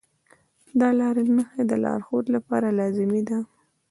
د 0.79 0.81
لارې 0.99 1.23
نښې 1.35 1.63
د 1.71 1.73
لارښود 1.83 2.25
لپاره 2.35 2.67
لازمي 2.79 3.21
دي. 3.27 3.39